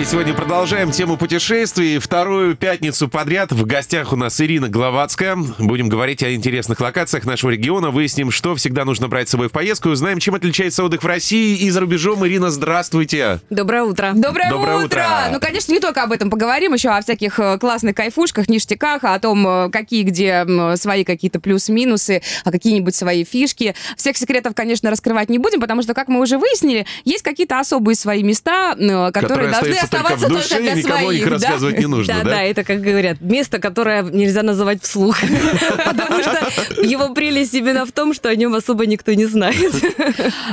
[0.00, 1.98] И сегодня продолжаем тему путешествий.
[1.98, 5.36] Вторую пятницу подряд в гостях у нас Ирина Гловацкая.
[5.58, 7.90] Будем говорить о интересных локациях нашего региона.
[7.90, 9.90] Выясним, что всегда нужно брать с собой в поездку.
[9.90, 12.26] Узнаем, чем отличается отдых в России и за рубежом.
[12.26, 13.40] Ирина, здравствуйте.
[13.50, 14.12] Доброе утро.
[14.14, 15.04] Доброе, Доброе утро.
[15.32, 19.18] Ну, конечно, не только об этом поговорим, еще о всяких э, классных кайфушках, ништяках, о
[19.18, 23.74] том, э, какие где свои какие-то плюс-минусы, а какие-нибудь свои фишки.
[23.98, 27.96] Всех секретов, конечно, раскрывать не будем, потому что, как мы уже выяснили, есть какие-то особые
[27.96, 31.22] свои места, э, которые, Которые должны остаются только в оставаться душе, только никому о них
[31.22, 31.30] своих, да?
[31.30, 32.30] рассказывать не нужно, да, да?
[32.30, 35.18] да, это, как говорят, место, которое нельзя называть вслух.
[35.84, 36.48] Потому что
[36.82, 39.72] его прелесть именно в том, что о нем особо никто не знает.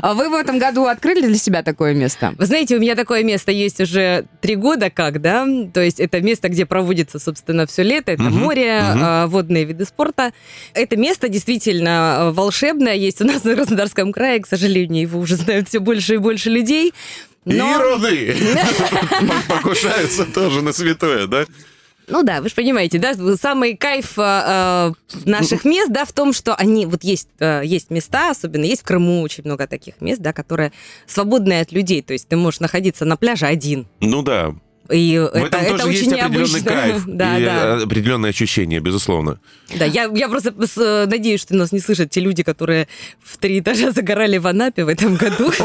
[0.02, 2.34] А Вы в этом году открыли для себя такое место?
[2.38, 5.48] Вы знаете, у меня такое место есть уже три года как, да?
[5.74, 8.12] То есть это место, где проводится, собственно, все лето.
[8.12, 10.32] Это море, а, водные виды спорта.
[10.74, 12.93] Это место действительно а, волшебное.
[12.93, 16.49] Есть у нас на Краснодарском крае, к сожалению, его уже знают все больше и больше
[16.49, 16.93] людей.
[17.55, 17.76] Но...
[17.76, 18.35] Ироды!
[19.48, 21.45] Покушаются тоже на святое, да?
[22.09, 24.93] Ну да, вы же понимаете, да, самый кайф а,
[25.26, 28.85] наших мест, да, в том, что они, вот есть, а, есть места, особенно есть в
[28.85, 30.71] Крыму очень много таких мест, да, которые
[31.05, 34.55] свободные от людей, то есть ты можешь находиться на пляже один, Ну да.
[34.91, 36.71] И В это, этом это тоже очень есть определенный необычно.
[36.71, 37.76] кайф да, и да.
[37.84, 39.40] определенное ощущение, безусловно.
[39.77, 42.88] Да, я, я просто с- надеюсь, что нас не слышат те люди, которые
[43.24, 45.52] в три этажа загорали в Анапе в этом году.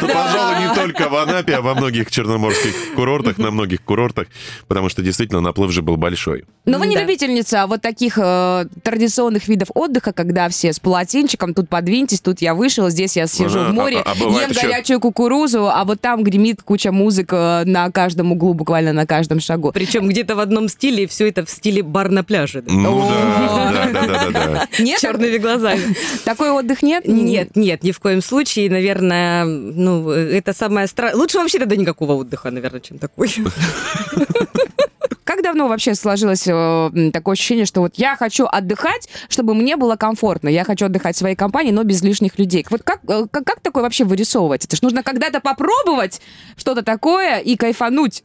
[0.00, 0.14] Ну, да.
[0.14, 4.26] пожалуй, не только в Анапе, а во многих черноморских курортах, на многих курортах,
[4.68, 6.44] потому что действительно наплыв же был большой.
[6.66, 11.68] Но вы не любительница вот таких э, традиционных видов отдыха, когда все с полотенчиком, тут
[11.68, 15.00] подвиньтесь, тут я вышел, здесь я сижу Ага, в море, а- а бывает ем горячую
[15.00, 19.72] кукурузу, а вот там гремит куча музык э, на каждом углу, буквально на каждом шагу.
[19.72, 22.62] Причем где-то в одном стиле, и все это в стиле бар на пляже.
[22.62, 22.72] да.
[22.72, 23.08] Ну
[23.72, 24.68] да, да, да.
[24.78, 25.94] Нет, черными глазами.
[26.24, 27.06] такой отдых нет?
[27.06, 31.20] Нет, нет, ни в коем случае, наверное, ну, это самое страшное.
[31.20, 33.30] Лучше вообще тогда никакого отдыха, наверное, чем такой.
[35.54, 40.48] Давно вообще сложилось э, такое ощущение, что вот я хочу отдыхать, чтобы мне было комфортно,
[40.48, 42.66] я хочу отдыхать в своей компании, но без лишних людей.
[42.70, 44.64] Вот как, э, как, как такое вообще вырисовывать?
[44.64, 46.20] Это ж нужно когда-то попробовать
[46.56, 48.24] что-то такое и кайфануть.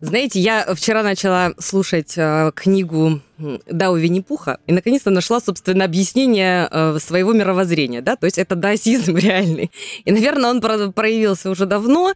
[0.00, 6.68] Знаете, я вчера начала слушать э, книгу м, Дао Винни-Пуха и наконец-то нашла, собственно, объяснение
[6.70, 9.72] э, своего мировоззрения, да, то есть это даосизм реальный.
[10.04, 12.14] И, наверное, он про- проявился уже давно,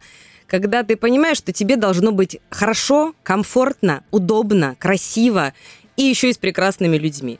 [0.51, 5.53] когда ты понимаешь, что тебе должно быть хорошо, комфортно, удобно, красиво
[5.95, 7.39] и еще и с прекрасными людьми.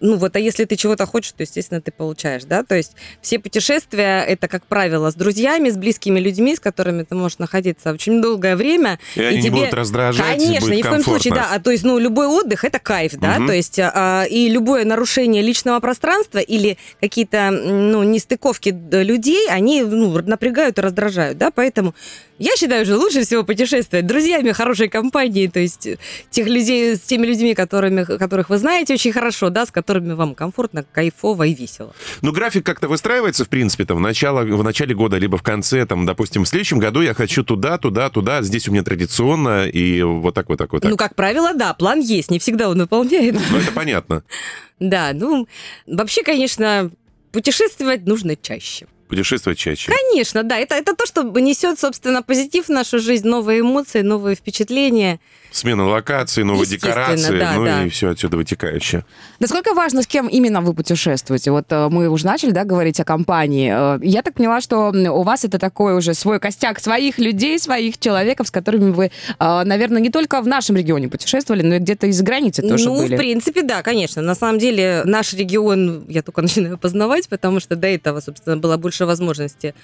[0.00, 2.62] Ну вот, а если ты чего-то хочешь, то, естественно, ты получаешь, да?
[2.62, 7.14] То есть все путешествия— это, как правило, с друзьями, с близкими людьми, с которыми ты
[7.14, 8.98] можешь находиться очень долгое время.
[9.16, 11.48] И они не будут раздражать, Конечно, ни в коем случае, да.
[11.52, 13.38] А, то есть, ну, любой отдых— это кайф, да?
[13.38, 13.46] Мгм.
[13.48, 20.10] То есть, а, и любое нарушение личного пространства или какие-то, ну, нестыковки людей, они, ну,
[20.22, 21.50] напрягают и раздражают, да?
[21.50, 21.94] Поэтому
[22.38, 25.88] я считаю, что лучше всего путешествовать с друзьями хорошей компании, то есть
[26.30, 30.34] тех людей, с теми людьми, которыми, которых вы знаете очень хорошо, да, с которыми вам
[30.34, 31.94] комфортно, кайфово и весело.
[32.22, 35.86] Ну, график как-то выстраивается, в принципе, там, в, начало, в начале года, либо в конце,
[35.86, 40.02] там, допустим, в следующем году я хочу туда, туда, туда, здесь у меня традиционно, и
[40.02, 40.90] вот так, вот так, вот так.
[40.90, 43.44] Ну, как правило, да, план есть, не всегда он выполняется.
[43.50, 44.22] Ну, это понятно.
[44.80, 45.48] Да, ну,
[45.88, 46.92] вообще, конечно,
[47.32, 48.86] путешествовать нужно чаще.
[49.08, 49.90] Путешествовать чаще.
[49.90, 50.58] Конечно, да.
[50.58, 55.18] Это, это то, что несет, собственно, позитив в нашу жизнь, новые эмоции, новые впечатления.
[55.50, 57.84] Смена локаций, новые декорации, да, ну да.
[57.84, 59.04] и все отсюда вытекающее.
[59.40, 61.50] Насколько важно, с кем именно вы путешествуете?
[61.50, 63.72] Вот э, мы уже начали, да, говорить о компании.
[63.74, 67.98] Э, Я так поняла, что у вас это такой уже свой костяк своих людей, своих
[67.98, 72.06] человеков, с которыми вы, э, наверное, не только в нашем регионе путешествовали, но и где-то
[72.06, 73.14] из границы тоже ну, были.
[73.14, 74.20] в принципе, да, конечно.
[74.20, 78.76] На самом деле, наш регион я только начинаю познавать, потому что до этого, собственно, было
[78.76, 79.74] больше возможности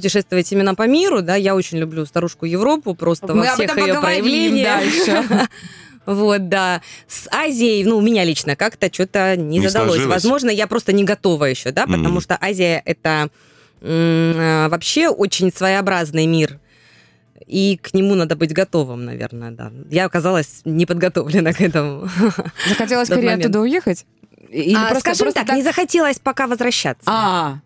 [0.00, 3.94] путешествовать именно по миру, да, я очень люблю старушку Европу, просто Мы во всех ее
[3.98, 4.80] проявлениях.
[4.80, 5.48] дальше.
[6.06, 6.82] Вот, да.
[7.08, 9.94] С Азией, ну, у меня лично как-то что-то не, Не задалось.
[9.96, 10.14] сложилось?
[10.22, 12.20] Возможно, я просто не готова еще, да, потому Мгм.
[12.20, 13.28] что Азия это
[13.80, 16.60] э, вообще очень своеобразный мир.
[17.48, 19.72] И к нему надо быть готовым, наверное, да.
[19.90, 22.08] Я оказалась не подготовлена к этому.
[22.68, 24.06] Захотелось скорее оттуда уехать?
[24.48, 27.02] Или А, просто- скажем просто так, не захотелось пока возвращаться.
[27.10, 27.58] А,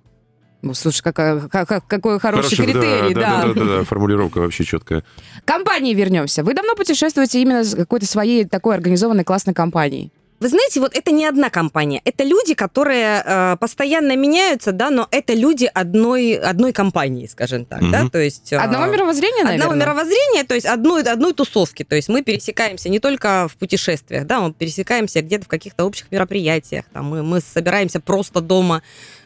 [0.62, 3.43] ну, слушай, какая- как- какой хороший Хорошо, критерий, да, да.
[3.47, 5.05] да, да, да, формулировка вообще четкая.
[5.45, 6.43] Компании вернемся.
[6.45, 10.12] Вы давно путешествуете именно с какой-то своей такой организованной классной компанией?
[10.43, 12.01] Вы знаете, вот это не одна компания.
[12.07, 17.81] Это люди, которые э, постоянно меняются, да, но это люди одной, одной компании, скажем так,
[17.91, 18.11] да, Мгм.
[18.11, 18.51] то есть...
[18.51, 19.67] э, Одного мировоззрения, наверное?
[19.67, 21.83] Одного мировоззрения, то есть одной, одной тусовки.
[21.85, 26.07] То есть мы пересекаемся не только в путешествиях, да, мы пересекаемся где-то в каких-то общих
[26.11, 28.83] мероприятиях, там, мы, мы собираемся просто дома.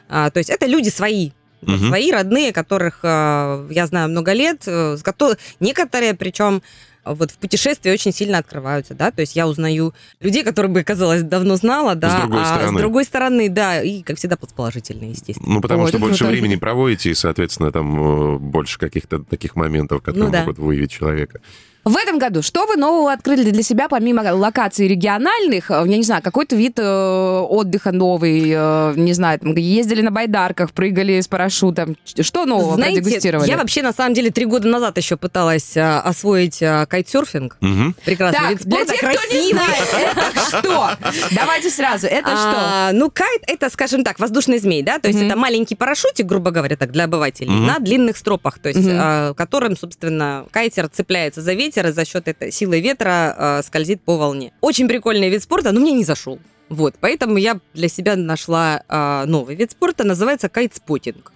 [0.09, 1.31] А, то есть это люди свои,
[1.63, 1.89] вот Мгм.
[1.89, 6.63] свои родные, которых э, я знаю много лет, э, с кото- некоторые, причем
[7.07, 11.23] вот в путешествии очень сильно открываются, да, то есть я узнаю людей, которых бы, казалось,
[11.23, 12.79] давно знала, да, другой а стороны.
[12.79, 15.55] с другой стороны, да, и, как всегда, положительно, естественно.
[15.55, 16.33] Ну, потому Ой, что больше круто.
[16.33, 20.41] времени проводите, и, соответственно, там э, больше каких-то таких моментов, которые Ну да.
[20.41, 21.41] могут выявить человека.
[21.85, 25.71] В этом году что вы нового открыли для себя, помимо локаций региональных?
[25.71, 30.11] Э, Я не знаю, какой-то вид э, отдыха новый, э, не знаю, там, ездили на
[30.11, 31.97] байдарках, прыгали с парашютом.
[32.21, 33.49] Что нового Знаете, продегустировали?
[33.49, 37.59] я вообще, на самом деле, три года назад еще пыталась а, освоить а, кайтсерфинг.
[37.61, 37.95] Мгм.
[38.05, 39.53] Прекрасный Так, вид спорта, для тех, кто не красивый.
[39.53, 40.91] знает, это что?
[41.33, 42.55] Давайте сразу, это что?
[42.57, 46.51] А, ну, кайт это, скажем так, воздушный змей, да, то есть это маленький парашютик, грубо
[46.51, 51.53] говоря, так для обывателей, на длинных стропах, то есть а, которым, собственно, кайтер цепляется за
[51.53, 54.53] ветер и за счет этой силы ветра а, скользит по волне.
[54.61, 56.39] Очень прикольный вид спорта, но мне не зашел.
[56.69, 61.33] Вот, поэтому я для себя нашла а, новый вид спорта, называется кайтспотинг.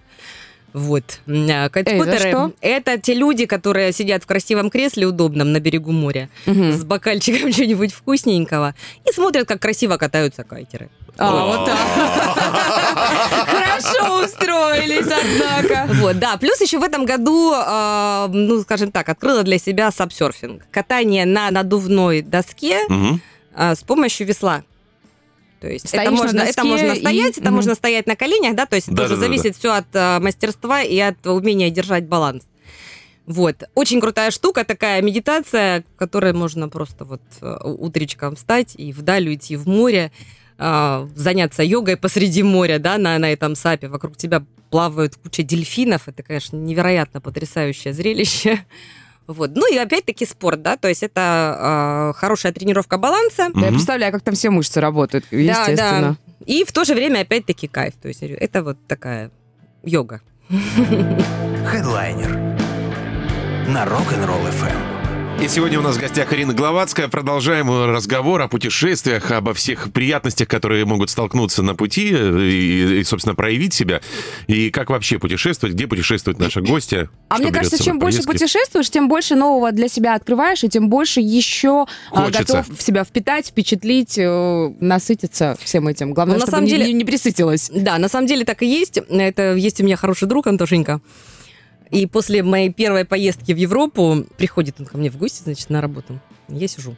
[0.73, 1.19] Вот.
[1.27, 2.53] А, Кайтспоттеры что?
[2.61, 6.73] это те люди, которые сидят в красивом кресле удобном на берегу моря Мгм.
[6.73, 8.75] с бокальчиком чего-нибудь вкусненького
[9.07, 10.89] и смотрят, как красиво катаются кайтеры.
[11.21, 11.77] А, вот так.
[13.47, 15.93] Хорошо устроились, однако.
[15.95, 16.37] Вот, да.
[16.37, 20.63] Плюс еще в этом году, э, ну, скажем так, открыла для себя сапсерфинг.
[20.71, 23.21] Катание на надувной доске Мгм.
[23.55, 24.63] э, с помощью весла.
[25.59, 27.55] То есть Стоишь это на можно, доске это можно и- стоять, это Мгм.
[27.55, 30.19] можно стоять на коленях, да, то есть Да, тоже да, да, зависит все от э,
[30.19, 32.43] мастерства и от умения держать баланс.
[33.25, 33.63] Вот.
[33.75, 39.27] Очень крутая штука, такая медитация, в которой можно просто вот э, утречком встать и вдаль
[39.27, 40.11] уйти в море,
[40.59, 43.87] э, заняться йогой посреди моря, да, на, на этом сапе.
[43.87, 46.07] Вокруг тебя плавают куча дельфинов.
[46.07, 48.59] Это, конечно, невероятно потрясающее зрелище.
[49.27, 49.51] Вот.
[49.53, 53.49] Ну и опять-таки спорт, да, то есть это э, хорошая тренировка баланса.
[53.53, 55.75] Да, Я представляю, как там все мышцы работают, естественно.
[55.75, 56.15] Да, да.
[56.47, 57.93] И в то же время опять-таки кайф.
[58.01, 59.29] То есть это вот такая
[59.83, 60.21] йога.
[60.49, 62.31] Хедлайнер
[63.67, 64.98] на Rock'n'Roll FM.
[65.41, 67.07] И сегодня у нас в гостях Ирина Гловацкая.
[67.07, 73.35] Продолжаем разговор о путешествиях, обо всех приятностях, которые могут столкнуться на пути и, и, собственно,
[73.35, 74.01] проявить себя.
[74.47, 77.09] И как вообще путешествовать, где путешествуют наши гости.
[77.29, 80.89] А что мне кажется, чем больше путешествуешь, тем больше нового для себя открываешь, и тем
[80.89, 82.57] больше еще а, Хочется.
[82.63, 86.13] готов в себя впитать, впечатлить, э, насытиться всем этим.
[86.13, 87.71] Главное, Ну, на чтобы самом не, деле- не- не присытилась.
[87.73, 88.97] Да, на самом деле так и есть.
[89.09, 90.99] Это есть у меня хороший друг Антошенька.
[91.91, 95.81] И после моей первой поездки в Европу приходит он ко мне в гости, значит, на
[95.81, 96.19] работу.
[96.47, 96.95] Я сижу.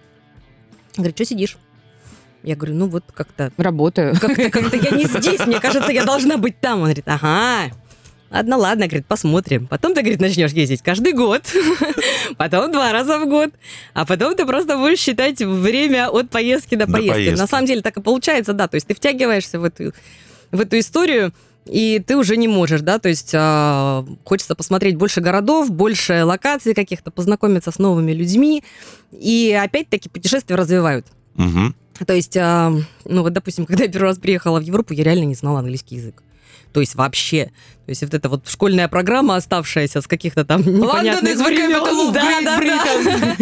[0.97, 1.57] Говорит, что сидишь?
[2.43, 4.15] Я говорю, ну вот как-то Работаю.
[4.19, 6.79] как-то, как-то я не здесь, мне кажется, я должна быть там.
[6.79, 7.71] Он говорит, ага,
[8.31, 9.67] ладно, ладно, говорит, посмотрим.
[9.67, 11.43] Потом ты, говорит, начнешь ездить каждый год,
[12.38, 13.51] потом два раза в год,
[13.93, 17.13] а потом ты просто будешь считать время от поездки до До поездки.
[17.13, 17.39] поездки.
[17.39, 19.93] На самом деле так и получается, да, то есть ты втягиваешься в эту,
[20.51, 21.33] в эту историю,
[21.66, 26.74] и ты уже не можешь, да, то есть а, хочется посмотреть больше городов, больше локаций
[26.74, 28.63] каких-то, познакомиться с новыми людьми,
[29.12, 31.06] и опять-таки путешествия развивают.
[31.36, 31.75] Мгм.
[32.06, 32.74] То есть, а,
[33.06, 35.96] ну вот, допустим, когда я первый раз приехала в Европу, я реально не знала английский
[35.96, 36.24] язык.
[36.73, 37.45] То есть вообще.
[37.85, 42.13] То есть вот эта вот школьная программа, оставшаяся с каких-то там непонятных времен.
[42.13, 43.35] Да, да, да.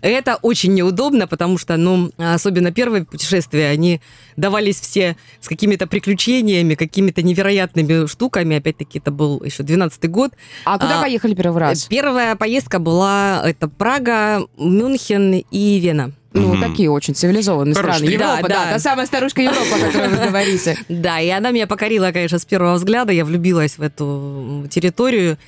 [0.02, 4.00] Это очень неудобно, потому что, ну, особенно первые путешествия, они
[4.36, 8.56] давались все с какими-то приключениями, какими-то невероятными штуками.
[8.56, 10.32] Опять-таки, это был еще 12-й год.
[10.64, 11.84] А куда А, поехали первый раз?
[11.86, 16.12] Первая поездка была, это Прага, Мюнхен и Вена.
[16.36, 16.60] Ну, Мгм.
[16.70, 18.18] такие очень цивилизованные Хорошо, страны.
[18.18, 18.72] да, Европа, да, да.
[18.72, 20.76] та самая старушка Европа, о которой вы говорите.
[20.88, 23.12] Да, и она меня покорила, конечно, с первого взгляда.
[23.12, 25.38] Я влюбилась в эту территорию.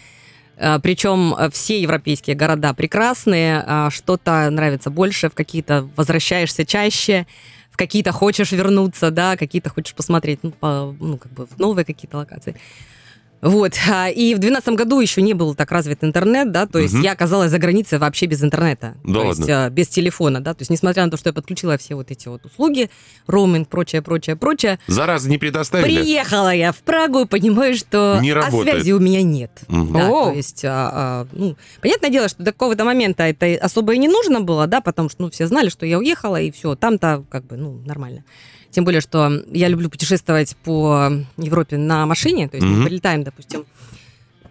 [0.60, 7.26] А, Причем а, все европейские города прекрасные, а, что-то нравится больше, в какие-то возвращаешься чаще,
[7.70, 11.84] в какие-то хочешь вернуться, да, какие-то хочешь посмотреть, ну, по- ну, как бы в новые
[11.84, 12.56] какие-то локации.
[13.40, 13.72] Вот.
[13.90, 17.02] а, И в 2012 году еще не был так развит интернет, да, то есть Мгм.
[17.02, 18.96] я оказалась за границей вообще без интернета.
[19.04, 19.40] Да то ладно?
[19.40, 22.10] есть а, без телефона, да, то есть несмотря на то, что я подключила все вот
[22.10, 22.90] эти вот услуги,
[23.26, 25.96] роуминг, прочее, прочее, прочее, Зараза не предоставили?
[26.02, 29.50] Приехала я в Прагу и понимаю, что Не а связи у меня нет.
[29.68, 29.92] Мгм.
[29.92, 30.30] Да, О.
[30.30, 34.08] то есть, а, а, ну, понятное дело, что до какого-то момента это особо и не
[34.08, 37.46] нужно было, да, потому что, ну, все знали, что я уехала, и все, там-то, как
[37.46, 38.24] бы, ну, нормально.
[38.70, 42.80] Тем более, что я люблю путешествовать по Европе на машине, то есть Мгм.
[42.80, 43.64] мы полетаем, допустим,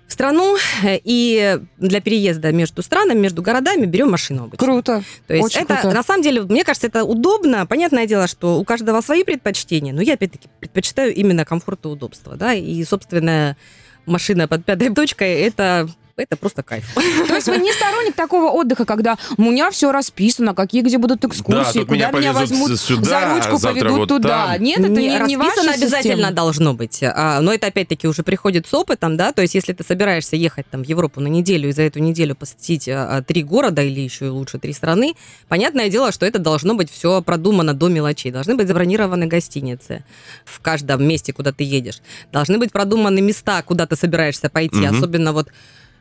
[0.08, 4.66] в страну и для переезда между странами, между городами берем машину обычно.
[4.66, 5.04] Круто.
[5.28, 5.96] То есть Очень это, круто.
[5.96, 7.66] на самом деле, мне кажется, это удобно.
[7.66, 12.36] Понятное дело, что у каждого свои предпочтения, но я, опять-таки, предпочитаю именно комфорт и удобство,
[12.38, 13.58] да, и, собственно,
[14.06, 16.86] машина под пятой точкой– это это просто кайф.
[17.28, 21.24] То есть вы не сторонник такого отдыха, когда у меня все расписано, какие где будут
[21.24, 24.58] экскурсии, куда меня возьмут, за ручку поведут туда.
[24.58, 27.02] Нет, это не, расписано обязательно должно быть.
[27.04, 30.68] А, Но это опять-таки уже приходит с опытом, да, то есть если ты собираешься ехать
[30.70, 34.00] там в Европу на неделю и за эту неделю посетить а, а, три города или
[34.00, 35.14] еще и лучше три страны,
[35.48, 38.32] понятное дело, что это должно быть все продумано до мелочей.
[38.32, 40.04] Должны быть забронированы гостиницы
[40.46, 42.02] в каждом месте, куда ты едешь.
[42.32, 44.98] Должны быть продуманы места, куда ты собираешься пойти, Мгм.
[44.98, 45.50] особенно вот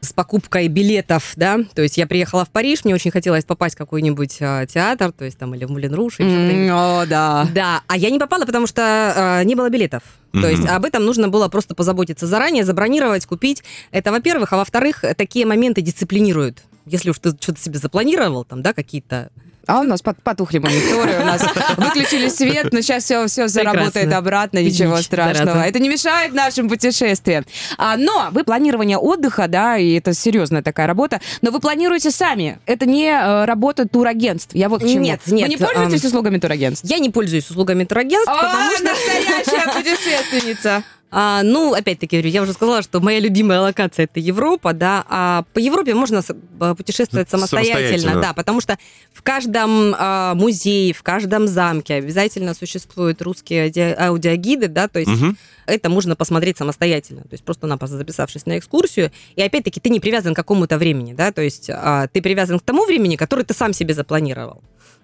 [0.01, 3.79] с покупкой билетов, да, то есть я приехала в Париж, мне очень хотелось попасть в
[3.79, 7.49] какой-нибудь а, театр, то есть там или в Мулен Руш, или что-то М, О, да.
[7.55, 10.03] да, а я не попала, потому что э, не было билетов.
[10.33, 10.43] Мгм.
[10.43, 13.65] То есть об этом нужно было просто позаботиться заранее, забронировать, купить.
[13.91, 14.53] Это, во-первых.
[14.53, 16.63] А во-вторых, такие моменты дисциплинируют.
[16.85, 19.31] Если уж ты что-то себе запланировал, там, да, какие-то...
[19.67, 21.43] А у нас пот- потухли мониторы, у нас
[21.77, 25.63] выключили свет, но сейчас все, все заработает обратно, ничего страшного.
[25.63, 27.45] Это не мешает нашим путешествиям.
[27.79, 32.59] А, но вы планирование отдыха, да, и это серьезная такая работа, но вы планируете сами.
[32.67, 34.55] Это не э, работа турагентств.
[34.55, 35.01] Я вот к чему.
[35.01, 36.85] Нет, Вы нет, не пользуетесь ам, услугами турагентств?
[36.89, 38.85] Я не пользуюсь услугами турагентств, потому что...
[38.85, 40.83] настоящая путешественница.
[41.11, 45.61] А, ну, опять-таки, я уже сказала, что моя любимая локация это Европа, да, а по
[45.61, 46.21] Европе можно
[46.59, 48.23] а, путешествовать самостоятельно, Самостоятельно.
[48.23, 48.77] да, потому что
[49.13, 55.11] в каждом а, музее, в каждом замке обязательно существуют русские ауди- аудиогиды, да, то есть
[55.13, 55.37] Мгм.
[55.67, 60.35] это можно посмотреть самостоятельно, то есть просто-напросто записавшись на экскурсию, и опять-таки ты не привязан
[60.35, 63.73] к какому-то времени, да, то есть а, ты привязан к тому времени, которое ты сам
[63.73, 64.61] себе запланировал.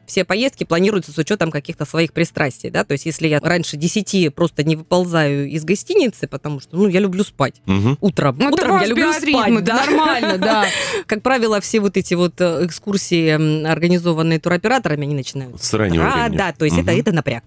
[0.07, 4.35] Все поездки планируются с учетом каких-то своих пристрастий, да, то есть если я раньше 10
[4.35, 7.97] просто не выползаю из гостиницы, потому что, ну, я люблю спать Мгм.
[8.01, 8.37] утром.
[8.39, 10.67] Ну, утром я люблю спать, это нормально, да.
[11.07, 15.63] Как правило, все вот эти вот э, экскурсии, организованные туроператорами, они начинают.
[15.63, 16.37] С раннего А, времени.
[16.39, 17.45] да, то есть это напряг.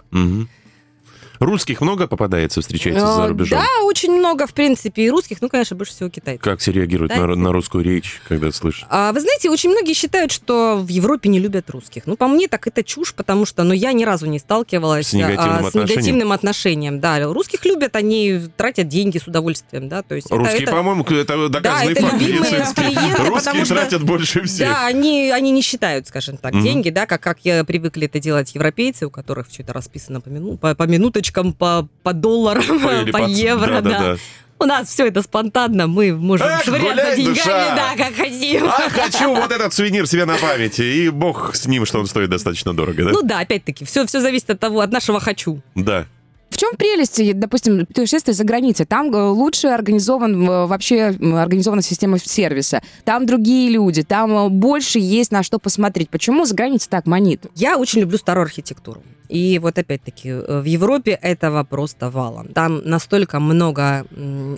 [1.40, 3.60] Русских много попадается, встречается за Э, рубежом?
[3.60, 6.44] Да, очень много, в принципе, и русских, ну, конечно, больше всего китайцев.
[6.44, 8.86] Как все реагируют Да, на, это- на русскую речь, когда слышат?
[8.90, 12.04] А, вы знаете, очень многие считают, что в Европе не любят русских.
[12.06, 15.14] Ну, по мне, так это чушь, потому что ну, я ни разу не сталкивалась С
[15.14, 15.90] негативным а, с отношением?
[15.98, 17.00] негативным отношением.
[17.00, 21.04] Да, русских любят, они тратят деньги с удовольствием, да, то есть это- Русские, это- по-моему,
[21.04, 22.82] это доказанный это факт любимые медицинский.
[22.82, 24.70] клиенты, Русские что- тратят больше всех.
[24.70, 26.64] Да, они, они не считают, скажем так, Мгм.
[26.64, 30.30] деньги, да, как, как я привыкли это делать европейцы, у которых все это расписано по,
[30.30, 32.64] мину, по, по минуточкам, по, по долларам,
[33.12, 33.82] по под- евро, да.
[33.82, 34.18] да-да-да.
[34.58, 37.76] У нас все это спонтанно, мы можем Эх, швыряться гуляй, деньгами, душа!
[37.76, 38.66] да, как хотим.
[38.66, 40.80] А хочу вот этот сувенир себе на память.
[40.80, 43.12] И бог с ним, что он стоит достаточно дорого, да?
[43.12, 45.62] Ну да, опять-таки, все, все зависит от того, от нашего хочу.
[45.76, 46.06] Да.
[46.56, 48.86] В чем прелесть, допустим, путешествия за границей?
[48.86, 52.82] Там э, лучше организован э, вообще организована система сервиса.
[53.04, 56.10] Там другие люди, там э, больше есть на что посмотреть.
[56.10, 57.46] Почему за границей так манит?
[57.56, 59.04] Я очень люблю старую архитектуру.
[59.28, 62.48] И вот опять-таки в Европе этого просто валом.
[62.54, 64.06] Там настолько много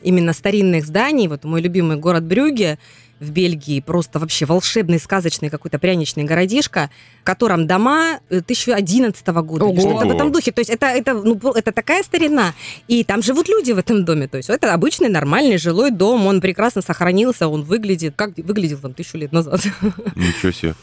[0.03, 1.27] именно старинных зданий.
[1.27, 2.77] Вот мой любимый город Брюге
[3.19, 6.89] в Бельгии просто вообще волшебный, сказочный какой-то пряничный городишко,
[7.21, 9.65] в котором дома э, 2011 года.
[9.65, 9.79] Ого.
[9.79, 10.51] Что-то в этом духе.
[10.51, 12.53] То есть это, это, ну, это такая старина.
[12.88, 14.27] И там живут люди в этом доме.
[14.27, 16.27] То есть это обычный нормальный жилой дом.
[16.27, 19.62] Он прекрасно сохранился, он выглядит, как выглядел там тысячу лет назад.
[20.15, 20.75] Ничего себе.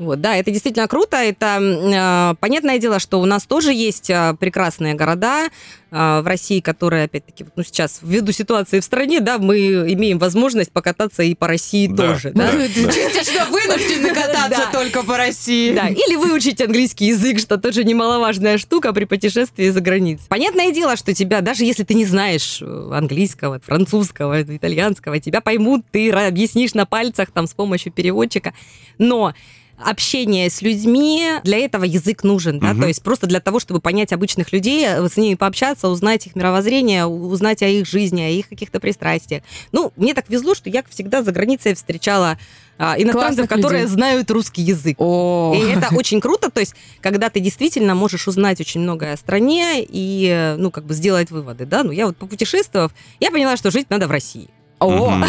[0.00, 1.18] Вот, да, это действительно круто.
[1.18, 5.48] Это э, понятное дело, что у нас тоже есть э, прекрасные города
[5.90, 9.58] э, в России, которые, опять-таки, вот, ну, сейчас ввиду ситуации в стране, да, мы
[9.92, 12.50] имеем возможность покататься и по России Да, тоже, да.
[12.50, 12.66] да.
[12.68, 15.74] Частично вынуждены кататься только по России.
[15.74, 20.24] Да, или выучить английский язык, что тоже немаловажная штука при путешествии за границей.
[20.30, 25.84] Понятное дело, что тебя, даже если ты не знаешь э, английского, французского, итальянского, тебя поймут,
[25.90, 28.54] ты объяснишь на пальцах там с помощью переводчика.
[28.96, 29.34] Но
[29.84, 32.82] общение с людьми, для этого язык нужен, да, Мгм.
[32.82, 36.36] то есть просто для того, чтобы понять обычных людей, э, с ними пообщаться, узнать их
[36.36, 39.42] мировоззрение, узнать о их жизни, о их каких-то пристрастиях.
[39.72, 42.38] Ну, мне так везло, что я всегда за границей встречала
[42.82, 43.94] а, иностранцев, Классных которые людей.
[43.94, 44.96] знают русский язык.
[44.98, 49.16] О, И это очень круто, то есть, когда ты действительно можешь узнать очень многое о
[49.18, 51.84] стране и, э, ну, как бы сделать выводы, да.
[51.84, 54.48] Ну, я вот попутешествовав, я поняла, что жить надо в России.
[54.80, 55.22] О,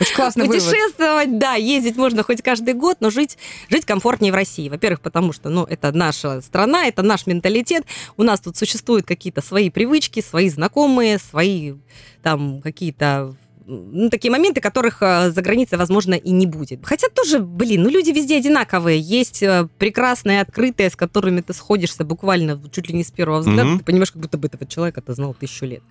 [0.00, 0.62] очень классный вывод.
[0.62, 4.68] Путешествовать, да, ездить можно хоть каждый год, но жить, жить комфортнее в России.
[4.68, 7.84] Во-первых, потому что, ну, это наша страна, это наш менталитет.
[8.16, 11.74] У нас тут существуют какие-то свои привычки, свои знакомые, свои
[12.22, 13.34] там какие-то
[13.70, 16.80] ну, такие моменты, которых э, за границей, возможно, и не будет.
[16.82, 18.98] Хотя тоже, блин, ну люди везде одинаковые.
[18.98, 23.64] Есть э, прекрасные, открытые, с которыми ты сходишься буквально чуть ли не с первого взгляда.
[23.64, 23.78] Мгм.
[23.78, 25.82] Ты понимаешь, как будто бы этого человека ты знал тысячу лет.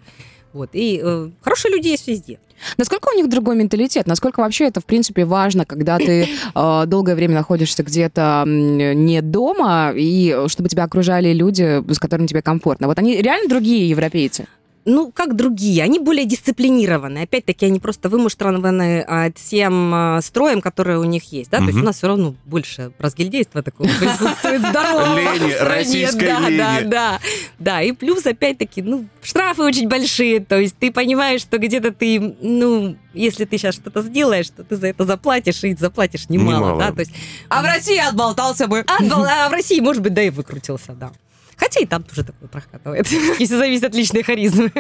[0.54, 0.70] Вот.
[0.74, 2.40] И э, хорошие люди есть везде.
[2.78, 4.08] Насколько у них другой менталитет?
[4.08, 9.94] Насколько вообще это, в принципе, важно, когда ты э, долгое время находишься где-то не дома,
[9.96, 12.88] и чтобы тебя окружали люди, с которыми тебе комфортно?
[12.88, 14.48] Вот они реально другие европейцы?
[14.86, 17.20] Ну, как другие, они более дисциплинированы.
[17.20, 21.52] Опять-таки, они просто вымуштрованы а, тем а, строем, который у них есть.
[21.52, 21.58] Да?
[21.58, 25.76] То есть у нас все равно больше разгильдейства такого присутствует здорового Лени, в стране.
[25.76, 26.58] российской да, лени.
[26.58, 27.20] Да, да,
[27.60, 27.82] да.
[27.82, 30.40] И плюс, опять-таки, ну, штрафы очень большие.
[30.40, 34.76] То есть ты понимаешь, что где-то ты, ну, если ты сейчас что-то сделаешь, то ты
[34.76, 36.58] за это заплатишь, и заплатишь немало.
[36.58, 36.80] Немало.
[36.80, 36.92] Да?
[36.94, 37.12] То есть,
[37.50, 38.86] А в России отболтался бы.
[38.88, 41.12] а в России, может быть, да и выкрутился, да.
[41.60, 43.08] Хотя и там тоже такое прокатывает,
[43.40, 44.72] если зависит от личной харизмы.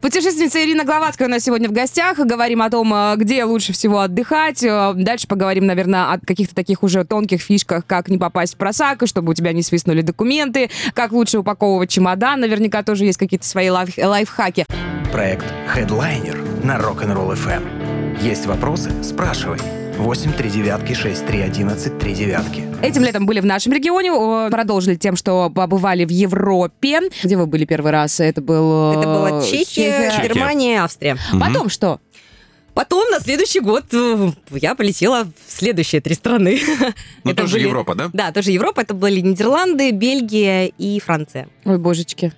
[0.00, 2.18] Путешественница Ирина Гловацкая у нас сегодня в гостях.
[2.18, 4.62] Говорим о том, э, где лучше всего отдыхать.
[4.62, 9.02] Э, Дальше поговорим, наверное, о каких-то таких уже тонких фишках, как не попасть в просак,
[9.06, 12.40] чтобы у тебя не свистнули документы, как лучше упаковывать чемодан.
[12.40, 14.66] Наверняка тоже есть какие-то свои лайф- лайфхаки.
[15.12, 18.20] Проект Headliner на Rock'n'Roll FM.
[18.22, 18.90] Есть вопросы?
[19.02, 19.58] Спрашивай.
[19.98, 22.64] 8 3 девятки 6 3 11 3 девятки.
[22.82, 27.00] Этим летом были в нашем регионе, продолжили тем, что побывали в Европе.
[27.22, 28.20] Где вы были первый раз?
[28.20, 28.92] Это был...
[28.92, 30.28] э, Это была Чехия, Чехия.
[30.28, 31.16] Германия, Австрия.
[31.40, 32.00] Потом что?
[32.74, 36.60] Потом на следующий год э, я полетела в следующие три страны.
[37.24, 38.10] Ну, тоже были- Европа, да?
[38.12, 38.82] Да, тоже Европа.
[38.82, 41.48] Это были Нидерланды, Бельгия и Франция.
[41.64, 42.32] Ой, божечки.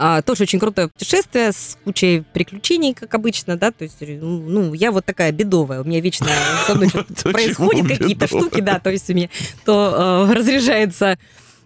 [0.00, 4.72] А, тоже очень крутое путешествие с кучей приключений, как обычно, да, то есть, ну, ну,
[4.72, 6.28] я вот такая бедовая, у меня вечно
[6.68, 6.88] со мной
[7.24, 9.28] происходит, какие-то штуки, да, то есть у меня
[9.64, 11.18] то э, разряжается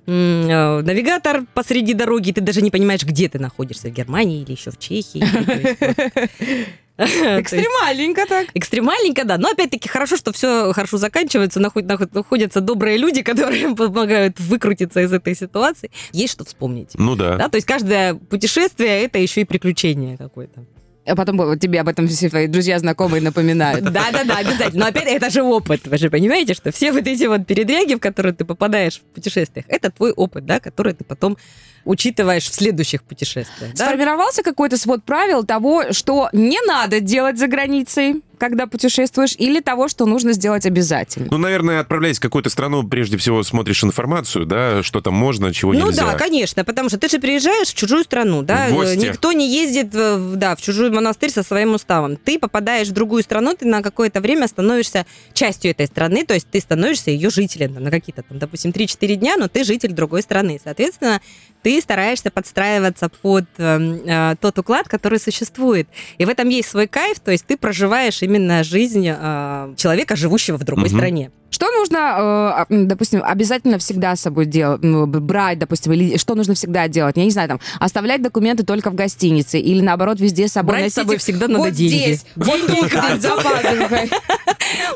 [0.06, 4.70] навигатор посреди дороги, и ты даже не понимаешь, где ты находишься, в Германии или еще
[4.70, 5.22] в Чехии.
[6.98, 8.48] Экстремальненько так.
[8.54, 9.38] Экстремальненько, да.
[9.38, 15.00] Но опять-таки хорошо, что все хорошо заканчивается, наход- наход- находятся добрые люди, которые помогают выкрутиться
[15.00, 15.90] из этой ситуации.
[16.12, 16.90] Есть что вспомнить.
[16.94, 17.36] Ну да.
[17.36, 20.64] Да, то есть каждое путешествие это еще и приключение какое-то.
[21.04, 23.82] А потом тебе об этом все твои друзья, знакомые напоминают.
[23.84, 24.84] Да, да, да, обязательно.
[24.84, 25.86] Но опять это же опыт.
[25.86, 29.66] Вы же понимаете, что все вот эти вот передряги, в которые ты попадаешь в путешествиях,
[29.68, 31.36] это твой опыт, да, который ты потом
[31.84, 33.74] учитываешь в следующих путешествиях.
[33.74, 33.86] да.
[33.86, 39.86] Сформировался какой-то свод правил того, что не надо делать за границей, когда путешествуешь, или того,
[39.86, 41.28] что нужно сделать обязательно?
[41.30, 45.72] Ну, наверное, отправляясь в какую-то страну, прежде всего смотришь информацию, да, что там можно, чего
[45.72, 46.06] Ну нельзя.
[46.10, 48.96] да, конечно, потому что ты же приезжаешь в чужую страну, да, В гости.
[48.96, 52.16] никто не ездит в- да, в чужой монастырь со своим уставом.
[52.16, 56.48] Ты попадаешь в другую страну, ты на какое-то время становишься частью этой страны, то есть
[56.50, 60.60] ты становишься ее жителем на какие-то, там, допустим, 3-4 дня, но ты житель другой страны.
[60.64, 61.20] Соответственно,
[61.62, 65.86] ты стараешься подстраиваться под э, э, тот уклад, который существует.
[66.18, 68.31] И в этом есть свой кайф, то есть ты проживаешь именно
[68.64, 70.96] жизнь э, человека, живущего в другой Мгм.
[70.98, 71.30] стране.
[71.50, 76.34] Что нужно, э, а, допустим, обязательно всегда с собой делать, ну, брать, допустим, или что
[76.34, 77.16] нужно всегда делать?
[77.16, 80.80] Я не знаю, там, оставлять документы только в гостинице или, наоборот, везде с собой Брать
[80.80, 81.92] с носить собой их всегда надо вот деньги.
[81.94, 82.90] здесь, вот тут.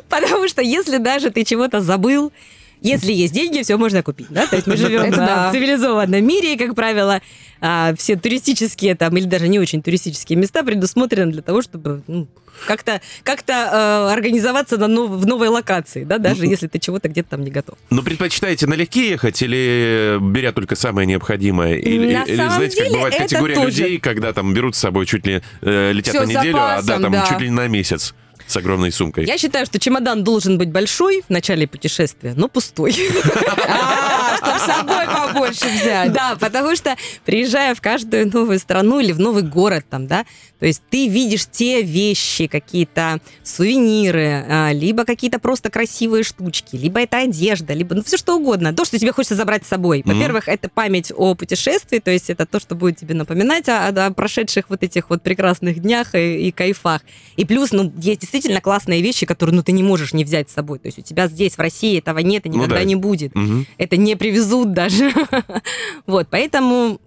[0.08, 2.32] Потому что если даже ты чего-то забыл,
[2.80, 4.46] если есть деньги, все можно купить, да?
[4.46, 7.20] То есть мы живем Это да, в цивилизованном мире, и, как правило,
[7.60, 12.28] а, все туристические там или даже не очень туристические места предусмотрены для того, чтобы ну,
[12.66, 17.44] как-то как-то организоваться на нов- в новой локации, да, даже если ты чего-то где-то там
[17.44, 17.78] не готов.
[17.90, 21.74] Ну, предпочитаете налегке ехать или беря только самое необходимое?
[21.76, 23.66] Или, На или, самом знаете, как деле, бывает это категория тоже.
[23.68, 26.86] людей, когда там берут с собой чуть ли э, летят Всё на неделю, а запасом,
[26.86, 27.26] да, там да.
[27.28, 28.14] чуть ли не на месяц
[28.46, 29.26] с огромной сумкой.
[29.26, 32.94] Я считаю, что чемодан должен быть большой в начале путешествия, но пустой.
[34.36, 36.12] Чтобы с собой побольше взять.
[36.12, 40.24] Да, потому что приезжая в каждую новую страну или в новый город там, да,
[40.58, 47.00] то есть ты видишь те вещи, какие-то сувениры, а, либо какие-то просто красивые штучки, либо
[47.00, 50.02] это одежда, либо ну все что угодно, то, что тебе хочется забрать с собой.
[50.04, 54.10] Во-первых, это память о путешествии, то есть это то, что будет тебе напоминать о, о
[54.12, 57.02] прошедших вот этих вот прекрасных днях и, и кайфах.
[57.36, 60.54] И плюс, ну, есть действительно классные вещи, которые, ну, ты не можешь не взять с
[60.54, 60.78] собой.
[60.78, 62.84] То есть у тебя здесь, в России, этого нет и Ну никогда да.
[62.84, 63.66] не будет Мгм.
[63.78, 65.12] это не привезут даже.
[66.06, 67.00] Вот, поэтому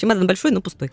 [0.00, 0.90] чемодан большой, но пустой.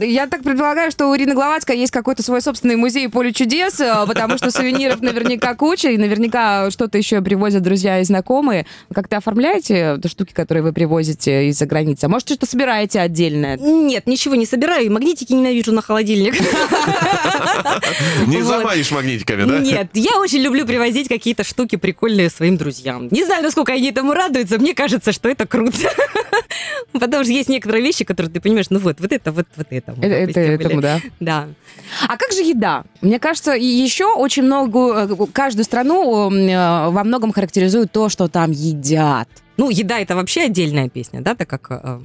[0.00, 4.04] Я так предполагаю, что у Ирины Гловацкой есть какой-то свой собственный музей поле чудес, э,
[4.06, 8.66] потому что сувениров наверняка куча, и наверняка что-то еще привозят друзья и знакомые.
[8.92, 12.04] Как-то оформляете штуки, которые вы привозите из-за границы?
[12.04, 13.56] А может, что-то собираете отдельное?
[13.56, 16.34] Нет, ничего не собираю, и магнитики ненавижу на холодильник.
[18.26, 19.58] Не заманишь магнитиками, да?
[19.58, 23.08] Нет, я очень люблю привозить какие-то штуки прикольные своим друзьям.
[23.10, 25.90] Не знаю, насколько они этому радуются, мне кажется, что это круто.
[26.92, 29.92] Потому что есть некоторые вещи, которые ты понимаешь, ну вот, вот это, вот, вот это.
[30.00, 31.00] Это, это этому, да.
[31.20, 31.48] Да.
[32.06, 32.84] А как же еда?
[33.00, 39.28] Мне кажется, еще очень много, каждую страну э, во многом характеризует то, что там едят.
[39.56, 42.00] Ну, еда это вообще отдельная песня, да, так как э,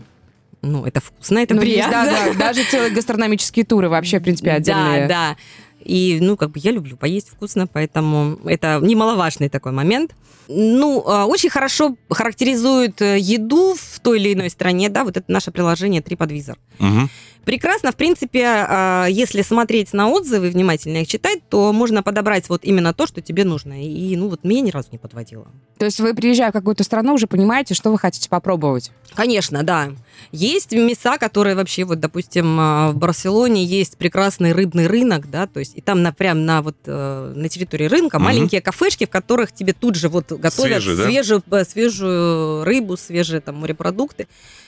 [0.61, 2.11] Ну, это вкусно, это Ну, есть, приятно.
[2.11, 5.07] да, да, даже целые гастрономические туры вообще, в принципе, отдельные.
[5.07, 5.37] Да, да.
[5.83, 10.15] И, ну, как бы я люблю поесть вкусно, поэтому это немаловажный такой момент.
[10.47, 15.31] Ну, а, очень хорошо характеризует э, еду в той или иной стране, да, вот это
[15.31, 16.57] наше приложение TripAdvisor.
[16.79, 17.09] Мгм.
[17.45, 22.63] Прекрасно, в принципе, а, если смотреть на отзывы, внимательно их читать, то можно подобрать вот
[22.63, 23.83] именно то, что тебе нужно.
[23.83, 25.47] И, ну, вот меня ни разу не подводило.
[25.77, 28.91] То есть вы, приезжая в какую-то страну, уже понимаете, что вы хотите попробовать.
[29.13, 29.89] Конечно, да.
[30.31, 35.59] Есть места, которые вообще, вот, допустим, а, в Барселоне есть прекрасный рыбный рынок, да, то
[35.59, 38.25] есть и там на, прям на, вот, э, на территории рынка Мгм.
[38.25, 41.03] маленькие кафешки, в которых тебе тут же вот готовят Свежий, да?
[41.03, 44.27] свежую, э, свежую рыбу, свежие там морепродукты.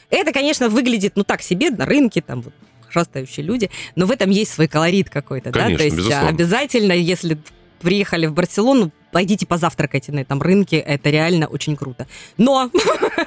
[0.10, 2.54] Это, конечно, выглядит, ну, так себе, на рынке, там, вот,
[2.90, 6.28] шастающие люди, но в этом есть свой колорит какой-то, да, то есть безусловно.
[6.28, 7.38] а, обязательно, если
[7.82, 12.06] приехали в Барселону, пойдите позавтракайте на этом рынке, это реально очень круто.
[12.36, 12.70] Но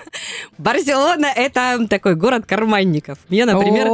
[0.59, 3.16] Барселона это такой город карманников.
[3.31, 3.87] Мне, например,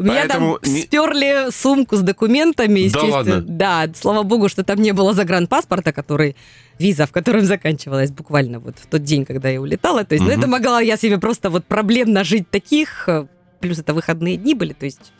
[0.00, 3.40] меня там сперли сумку с документами, Да ладно?
[3.42, 6.34] Да, слава богу, что там не было загранпаспорта, который
[6.80, 10.04] виза, в котором заканчивалась буквально вот в тот день, когда я улетала.
[10.04, 13.26] То есть, ну, это могла я себе просто вот проблем нажить таких, э,
[13.60, 15.12] плюс это выходные дни были, то есть...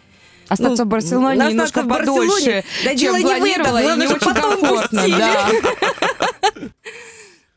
[0.49, 2.31] остаться ну, в Барселоне остаться немножко в Барселоне.
[2.31, 5.09] подольше, Да чем дело не в этом, главное, не очень потом комфортно.
[5.09, 5.49] Да.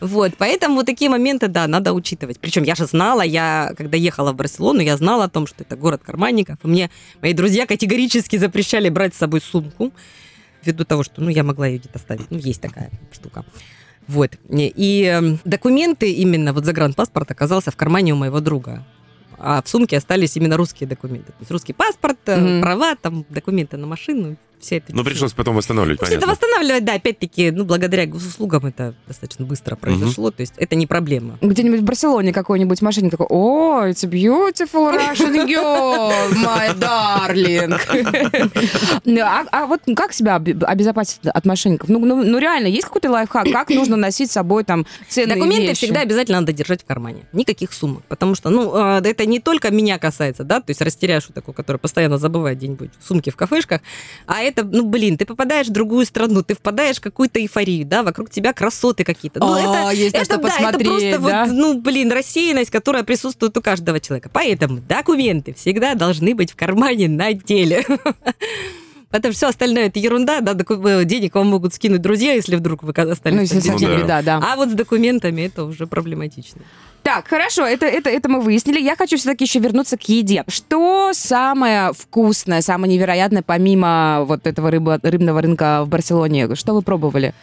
[0.03, 2.37] Вот, поэтому вот такие моменты, да, надо учитывать.
[2.37, 5.77] Причем я же знала, я, когда ехала в Барселону, я знала о том, что это
[5.77, 6.57] город карманников.
[6.63, 6.89] И мне
[7.21, 9.93] мои друзья категорически запрещали брать с собой сумку,
[10.65, 12.29] ввиду того, что, ну, я могла ее где-то оставить.
[12.29, 13.45] Ну, есть такая штука.
[14.07, 14.31] Вот.
[14.49, 18.85] И эм, документы именно, вот загранпаспорт оказался в кармане у моего друга.
[19.37, 21.27] А в сумке остались именно русские документы.
[21.31, 22.61] То есть русский паспорт, Мгм.
[22.61, 26.45] права, там, документы на машину, вся эта Ну, пришлось потом восстанавливать, Ну, Все это понятно.
[26.47, 31.37] восстанавливать, да, опять-таки, ну, благодаря госуслугам это достаточно быстро произошло, то есть это не проблема.
[31.41, 36.11] Где-нибудь в Барселоне какой-нибудь мошенник такой, о, it's a beautiful Russian girl,
[36.43, 37.79] my darling.
[39.23, 41.89] А, а вот как себя обе- обезопасить от мошенников?
[41.89, 43.45] Ну, ну, ну, реально, есть какой-то лайфхак?
[43.51, 45.77] Как нужно носить с собой там ценные Документы вещи?
[45.85, 47.23] всегда обязательно надо держать в кармане.
[47.33, 48.03] Никаких сумок.
[48.07, 51.77] Потому что, ну, э, это не только меня касается, да, то есть растеряшу такой, который
[51.77, 53.81] постоянно забывает где-нибудь сумки в кафешках,
[54.27, 58.03] а это, ну, блин, ты попадаешь в другую страну, ты впадаешь в какую-то эйфорию, да,
[58.03, 59.39] вокруг тебя красоты какие-то.
[59.39, 61.45] Ну, А, это, есть это, что да, это посмотреть, просто да?
[61.45, 64.29] вот, ну, блин, рассеянность, которая присутствует у каждого человека.
[64.31, 67.83] Поэтому документы всегда должны быть в кармане на теле.
[69.13, 72.81] Потому что все остальное это ерунда, да, э, денег вам могут скинуть друзья, если вдруг
[72.81, 73.97] вы остались Ну, если совсем да.
[73.97, 74.41] беда, да.
[74.43, 76.61] а вот с документами это уже проблематично.
[77.03, 78.79] Так, хорошо, это, это, это мы выяснили.
[78.79, 80.45] Я хочу все-таки еще вернуться к еде.
[80.47, 86.55] Что самое вкусное, самое невероятное, помимо вот этого рыба, рыбного рынка в Барселоне?
[86.55, 87.33] Что вы пробовали?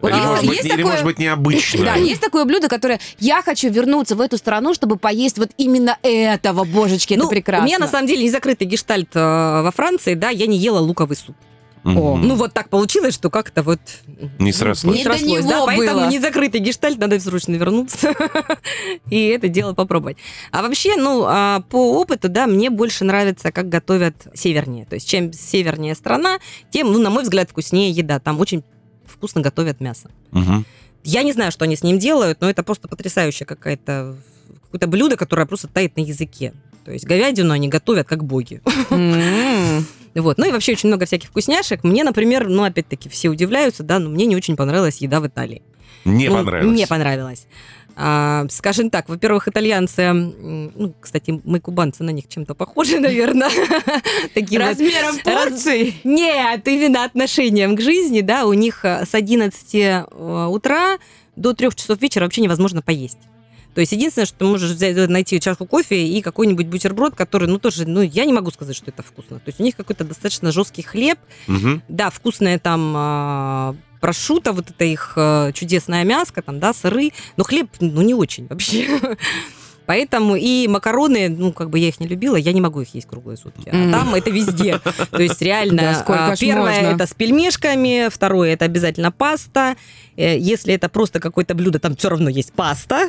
[0.00, 1.84] Вот Или, есть- может быть, есть или, такое- может быть, необычно.
[1.84, 5.98] Да, есть такое блюдо, которое я хочу вернуться в эту страну, чтобы поесть вот именно
[6.02, 7.64] этого, божечки, это ну, прекрасно.
[7.64, 9.18] У меня на самом деле не закрытый гештальт э,
[9.62, 11.36] во Франции, да, я не ела луковый суп.
[11.84, 13.80] О, Ну вот так получилось, что как-то вот
[14.38, 14.96] Не срослось.
[14.98, 16.08] не срослось, да, него поэтому было.
[16.10, 18.14] не закрытый гештальт, надо срочно вернуться
[19.10, 20.18] и это дело попробовать.
[20.50, 24.84] А вообще, ну, а, по опыту, да, мне больше нравится, как готовят севернее.
[24.84, 26.38] То есть чем севернее страна,
[26.70, 28.18] тем, ну, на мой взгляд, вкуснее еда.
[28.20, 28.62] Там очень
[29.06, 30.10] вкусно готовят мясо.
[30.32, 30.66] Мгм.
[31.02, 34.16] Я не знаю, что они с ним делают, но это просто потрясающее какое-то
[34.64, 36.52] какое-то блюдо, которое просто тает на языке.
[36.84, 38.60] То есть говядину они готовят как боги.
[38.90, 39.84] М.
[40.14, 40.38] Вот.
[40.38, 41.84] Ну и вообще очень много всяких вкусняшек.
[41.84, 45.62] Мне, например, ну опять-таки все удивляются, да, но мне не очень понравилась еда в Италии.
[46.04, 46.78] Не Ну, понравилось.
[46.78, 47.46] Не понравилось.
[47.96, 53.50] А, скажем так, во-первых, итальянцы, ну, кстати, мы кубанцы на них чем-то похожи, наверное.
[54.34, 56.00] Размером раз- порций.
[56.04, 60.04] Нет, именно отношением к жизни, да, у них с 11 э,
[60.48, 60.98] утра
[61.36, 63.18] до 3 часов вечера вообще невозможно поесть.
[63.74, 67.48] То есть единственное, что ты можешь взять, э, найти чашку кофе и какой-нибудь бутерброд, который,
[67.48, 69.36] ну, тоже, ну, я не могу сказать, что это вкусно.
[69.38, 71.82] То есть у них какой-то достаточно жесткий хлеб, Мгм.
[71.88, 77.44] да, вкусное там а, прошута, вот это их а, чудесная мяско, там, да, сыры, но
[77.44, 78.88] хлеб, ну, не очень вообще.
[79.90, 83.08] Поэтому и макароны, ну, как бы я их не любила, я не могу их есть
[83.08, 83.68] круглые сутки.
[83.72, 83.90] А М.
[83.90, 84.78] там это везде.
[85.10, 86.94] То есть реально, Да, а, первое можно?
[86.94, 89.74] это с пельмешками, второе это обязательно паста.
[90.16, 93.08] Э, Если это просто какое-то блюдо, там все равно есть паста.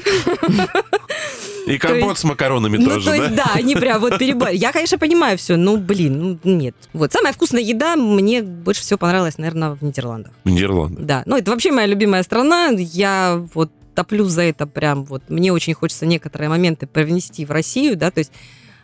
[1.68, 3.44] И компот есть- с макаронами Ну, тоже, то есть, да?
[3.46, 4.50] да, они прям вот перебор.
[4.50, 6.76] Я, конечно, понимаю все, ну, блин, ну, нет.
[6.94, 10.32] Вот, самая вкусная еда мне больше всего понравилась, наверное, в Нидерландах.
[10.46, 11.04] Нидерланды.
[11.04, 12.70] Да, ну это вообще моя любимая страна.
[12.76, 15.30] Я вот топлю за это прям вот.
[15.30, 18.32] Мне очень хочется некоторые моменты привнести в Россию, да, то есть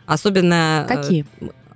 [0.06, 0.86] особенно...
[0.88, 1.26] э, Какие?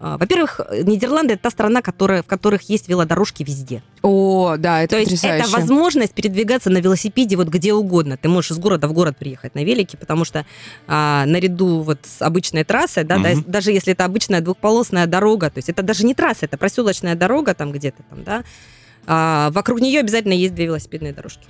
[0.04, 3.84] А, Во-первых, Нидерланды это та страна, которая, в которых есть велодорожки везде.
[4.02, 5.44] О, да, это То есть потрясающе.
[5.46, 8.16] это возможность передвигаться на велосипеде вот где угодно.
[8.16, 10.44] Ты можешь из города в город приехать на велике, потому что
[10.88, 13.44] а, наряду вот с обычной трассой, да, да, Мгм.
[13.46, 17.54] даже если это обычная двухполосная дорога, то есть это даже не трасса, это проселочная дорога
[17.54, 18.42] там где-то там, да,
[19.06, 21.46] а, вокруг нее обязательно есть две велосипедные дорожки.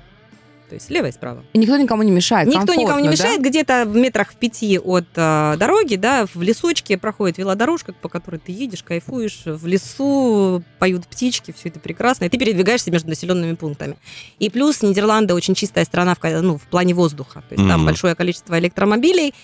[0.73, 1.45] То есть слева и справа.
[1.53, 2.49] И никто никому не мешает.
[2.49, 3.11] Никто никому не комфортно, да?
[3.11, 3.43] мешает.
[3.43, 8.41] Где-то в метрах в пяти от а, дороги, да, в лесочке проходит велодорожка, по которой
[8.41, 9.43] ты едешь, кайфуешь.
[9.45, 12.25] В лесу поют птички, все это прекрасно.
[12.25, 13.99] И ты передвигаешься между населенными пунктами.
[14.39, 17.45] И плюс Нидерланды очень чистая страна в, ну, в плане воздуха.
[17.51, 17.87] То есть там Мгм.
[17.89, 19.35] большое количество электромобилей,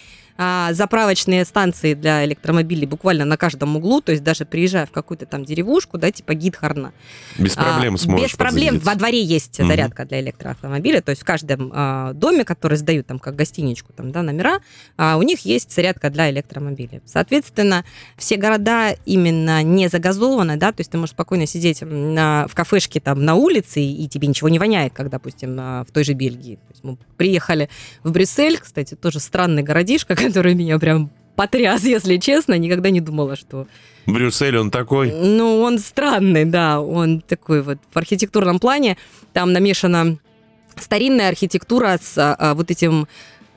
[0.40, 5.26] а, заправочные станции для электромобилей буквально на каждом углу, то есть даже приезжая в какую-то
[5.26, 6.92] там деревушку, да, типа Гидхарна,
[7.38, 8.78] Без проблем а, сможешь Без проблем.
[8.78, 9.68] Во дворе есть Мгм.
[9.68, 11.00] зарядка для электроавтомобиля.
[11.00, 14.60] То есть в каждом а, доме, который сдают там как гостиничку, там, да, номера,
[14.96, 17.02] а, у них есть зарядка для электромобиля.
[17.04, 17.84] Соответственно,
[18.16, 23.00] все города именно не загазованы, да, то есть ты можешь спокойно сидеть на, в кафешке
[23.00, 26.56] там на улице, и тебе ничего не воняет, как, допустим, в той же Бельгии.
[26.56, 27.68] То есть мы приехали
[28.04, 32.58] в Брюссель, кстати, тоже странный городишко, который меня прям потряс, если честно.
[32.58, 33.66] Никогда не думала, что
[34.06, 35.12] Брюссель, он такой.
[35.12, 38.96] ну, он странный, да, он такой вот в архитектурном плане.
[39.32, 40.18] Там намешана
[40.76, 43.06] старинная архитектура с а, а, вот этим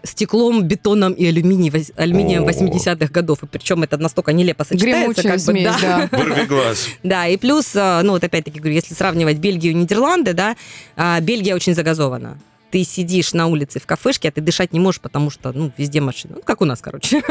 [0.04, 2.50] стеклом, бетоном и алюминием О.
[2.50, 3.44] 80-х годов.
[3.44, 5.00] И причем это настолько нелепо сочетается.
[5.00, 6.10] Гремучая как бы, смесь, да.
[6.12, 6.46] да.
[6.46, 6.88] Глаз.
[7.04, 10.56] Да, и плюс, а, ну вот опять-таки говорю, если сравнивать Бельгию и Нидерланды, да,
[10.96, 12.38] а, Бельгия очень загазована.
[12.72, 16.00] Ты сидишь на улице в кафешке, а ты дышать не можешь, потому что, ну, везде
[16.02, 16.36] машины.
[16.38, 17.22] Ну, как у нас, короче.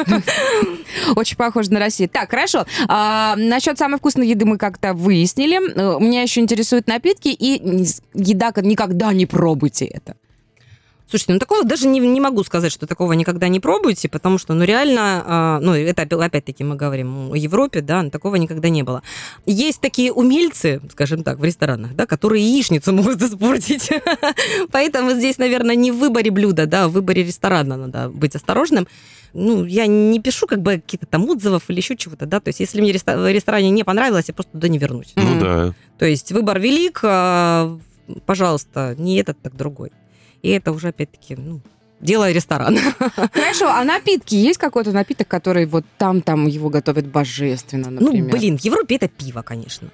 [1.17, 2.09] Очень похоже на Россию.
[2.09, 2.67] Так, хорошо.
[2.89, 5.57] А, насчет самой вкусной еды мы как-то выяснили.
[5.57, 7.63] Э, Меня еще интересуют напитки и
[8.15, 8.53] еда.
[8.57, 10.15] Никогда не пробуйте это.
[11.11, 14.55] Слушайте, ну такого даже не, не могу сказать, что такого никогда не пробуйте, потому что,
[14.55, 18.69] ну реально, а, ну это опя- опять-таки мы говорим о Европе, да, но такого никогда
[18.69, 19.03] не было.
[19.45, 23.91] Есть такие умельцы, скажем так, в ресторанах, да, которые яичницу могут испортить.
[24.71, 28.87] Поэтому здесь, наверное, не в выборе блюда, да, а в выборе ресторана надо быть осторожным.
[29.33, 32.61] Ну, я не пишу как бы какие-то там отзывов или еще чего-то, да, то есть
[32.61, 35.13] если мне в ресторане не понравилось, я просто туда не вернусь.
[35.17, 35.75] Ну да.
[35.99, 37.77] То есть выбор велик, а,
[38.27, 39.91] пожалуйста, не этот, так другой.
[40.43, 41.61] И это уже, опять-таки, ну,
[42.01, 42.81] дело ресторана.
[43.33, 44.35] Хорошо, а напитки?
[44.35, 48.25] Есть какой-то напиток, который вот там-там его готовят божественно, например?
[48.25, 49.89] Ну, блин, в Европе это пиво, конечно.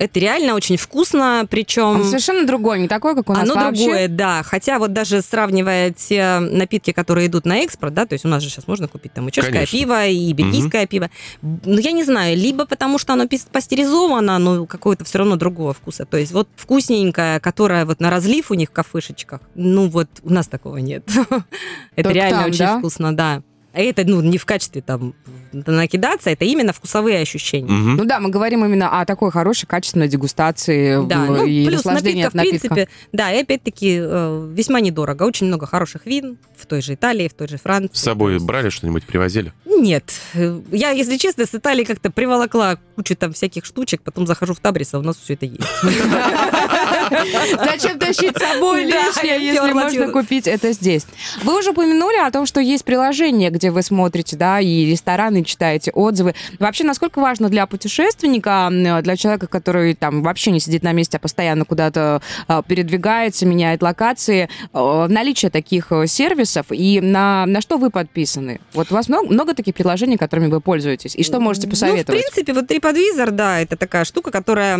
[0.00, 2.04] Это реально очень вкусно, Оно причем...
[2.04, 3.84] совершенно другое, не такое, как у нас Оно вообще.
[3.84, 4.42] другое, да.
[4.42, 8.42] Хотя вот даже сравнивая те напитки, которые идут на экспорт, да, то есть у нас
[8.42, 9.78] же сейчас можно купить там и чешское Конечно.
[9.78, 11.10] пиво, и бельгийское пиво.
[11.42, 16.06] Ну, я не знаю, либо потому что оно пастеризовано, но какое-то все равно другого вкуса.
[16.06, 20.32] То есть вот вкусненькое, которое вот на разлив у них в кафешечках, ну вот у
[20.32, 21.06] нас такого нет.
[21.94, 23.42] Это реально очень вкусно, да.
[23.72, 25.14] А это, ну, не в качестве там
[25.52, 27.70] накидаться, это именно вкусовые ощущения.
[27.70, 27.96] Мгм.
[27.96, 31.84] Ну да, мы говорим именно о такой хорошей, качественной дегустации Да, м, ну, и плюс
[31.84, 32.74] наслаждении напитка, от в напитка.
[32.74, 35.22] принципе, да, и опять-таки э, весьма недорого.
[35.24, 37.96] Очень много хороших вин в той же Италии, в той же Франции.
[37.96, 39.52] С собой брали что-нибудь, привозили?
[39.64, 40.04] Нет.
[40.34, 44.60] Э, Я, если честно, с Италии как-то приволокла кучу там всяких штучек, потом захожу в
[44.60, 45.60] Табрис, а у нас все это есть.
[47.64, 51.06] Зачем тащить с собой лишнее, если можно купить это здесь?
[51.42, 55.90] Вы уже упомянули о том, что есть приложение, где вы смотрите, да, и рестораны, читаете
[55.92, 56.34] отзывы.
[56.58, 58.68] Вообще, насколько важно для путешественника,
[59.02, 63.82] для человека, который там вообще не сидит на месте, а постоянно куда-то а, передвигается, меняет
[63.82, 68.60] локации, а, наличие таких э, сервисов и на, на что вы подписаны?
[68.72, 71.16] Вот у вас много, много таких приложений, которыми вы пользуетесь?
[71.16, 72.20] И что можете Ну, в посоветовать?
[72.20, 74.78] принципе, вот TripAdvisor, да, это такая штука, которая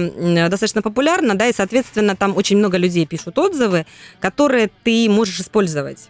[0.49, 3.87] достаточно популярна, да, и, соответственно, там очень много людей пишут отзывы,
[4.21, 6.09] которые ты можешь использовать.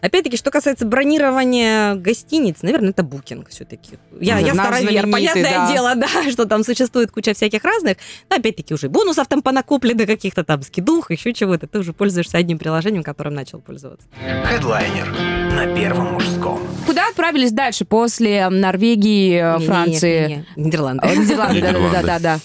[0.00, 3.98] Опять-таки, что касается бронирования гостиниц, наверное, это букинг все-таки.
[4.20, 4.46] Я, Мгм.
[4.46, 5.72] я старовер, понятное да.
[5.72, 10.42] дело, да, что там существует куча всяких разных, но опять-таки уже бонусов там понакоплено, каких-то
[10.42, 11.68] там скидух, еще чего-то.
[11.68, 14.08] Ты уже пользуешься одним приложением, которым начал пользоваться.
[14.46, 15.06] Хедлайнер
[15.54, 16.60] на первом мужском.
[16.84, 20.44] Куда отправились дальше после Норвегии, Франции?
[20.56, 21.60] Нидерланды, Нидерланды.
[21.92, 22.40] да-да-да.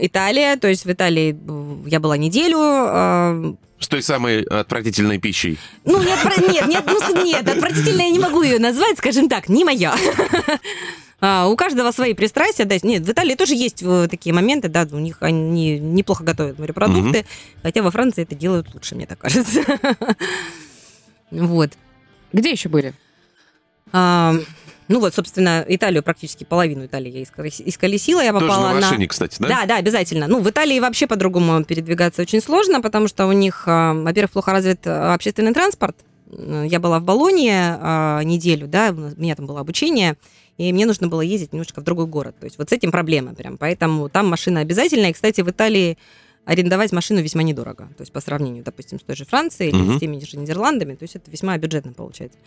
[0.00, 1.36] Италия, то есть в Италии
[1.88, 2.58] я была неделю.
[2.60, 5.58] э, С той самой отвратительной пищей.
[5.84, 9.48] Ну, не отвра- нет, нет, ну, нет, отвратительно я не могу ее назвать, скажем так,
[9.48, 9.94] не моя.
[11.20, 12.76] А, у каждого свои пристрастия, да.
[12.80, 17.26] Нет, в Италии тоже есть э, такие моменты, да, у них они неплохо готовят морепродукты,
[17.60, 19.64] хотя во Франции это делают лучше, мне так кажется.
[21.32, 21.70] Вот.
[22.32, 22.94] Где еще были?
[23.92, 24.34] А,
[24.88, 28.80] Ну вот, собственно, Италию практически половину Италии я исколес- исколесила, я Тоже попала на на...
[28.80, 29.48] машине, кстати, да?
[29.48, 30.26] Да, да, обязательно.
[30.26, 34.52] Ну, в Италии вообще по-другому передвигаться очень сложно, потому что у них, а, во-первых, плохо
[34.52, 35.96] развит а, общественный транспорт.
[36.30, 40.16] Я была в Болонье а, неделю, да, у меня там было обучение,
[40.56, 42.36] и мне нужно было ездить немножко в другой город.
[42.40, 43.58] То есть вот с этим проблема прям.
[43.58, 45.10] Поэтому там машина обязательная.
[45.10, 45.96] И, кстати, в Италии
[46.46, 47.88] арендовать машину весьма недорого.
[47.96, 49.96] То есть по сравнению, допустим, с той же Францией или Мгм.
[49.96, 50.94] с теми же Нидерландами.
[50.94, 52.38] То есть это весьма бюджетно получается.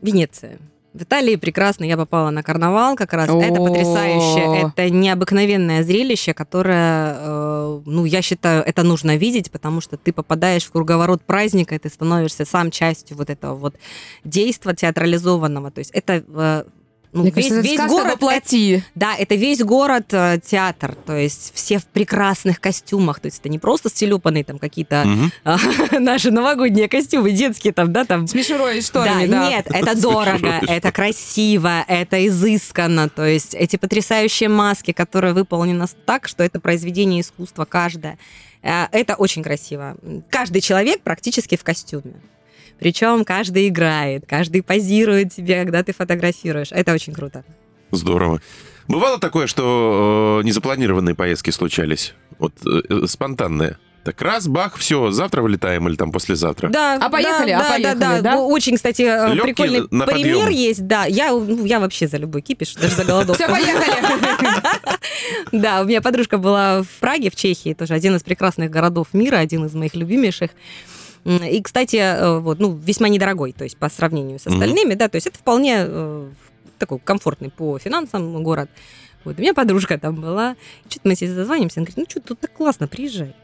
[0.00, 0.58] Венеция.
[0.92, 3.66] В Италии прекрасно я попала на карнавал, как раз это О.
[3.66, 10.12] потрясающе, это необыкновенное зрелище, которое, э, ну, я считаю, это нужно видеть, потому что ты
[10.12, 13.76] попадаешь в круговорот праздника, и ты становишься сам частью вот этого вот
[14.24, 16.64] действа театрализованного, то есть это э,
[17.12, 18.84] ну, Мне весь, кажется, весь сказка город, воплоти.
[18.94, 23.48] да, это весь город э, театр, то есть все в прекрасных костюмах, то есть это
[23.48, 25.32] не просто стилепанные там какие-то Мгм.
[25.44, 25.58] а,
[25.98, 29.48] наши новогодние костюмы, детские там, да, там С мишурой и шторами, да, да.
[29.50, 33.08] нет, это дорого, это красиво, это изысканно.
[33.08, 38.18] То есть эти потрясающие маски, которые выполнены так, что это произведение искусства каждое.
[38.62, 39.96] Э, Это очень красиво.
[40.30, 42.14] Каждый человек практически в костюме.
[42.80, 46.68] Причем каждый играет, каждый позирует тебе, когда ты фотографируешь.
[46.72, 47.44] Это очень круто.
[47.90, 48.40] Здорово.
[48.88, 52.14] Бывало такое, что э, незапланированные поездки случались?
[52.38, 53.76] Вот э, э, спонтанные.
[54.04, 56.70] Так раз, бах, все, завтра вылетаем или там послезавтра.
[56.70, 58.38] Да, А поехали, да, а да, поехали, да, да?
[58.38, 60.48] Очень, кстати, э, Лёгкий прикольный на пример подъём.
[60.48, 60.86] есть.
[60.86, 63.42] Да, я, ну, я вообще за любой кипиш, даже за голодовку.
[63.42, 63.90] Все, поехали.
[65.52, 69.36] Да, у меня подружка была в Праге, в Чехии, тоже один из прекрасных городов мира,
[69.36, 70.50] один из моих любимейших.
[71.24, 75.16] И, кстати, э, вот, ну, весьма недорогой, то есть по сравнению с остальными, да, то
[75.16, 76.30] есть это вполне э,
[76.78, 78.70] такой комфортный по финансам город.
[79.24, 80.56] Вот, у меня подружка там была,
[80.88, 83.34] что-то мы себе зазвонимся, она говорит, ну что, тут так классно, приезжай.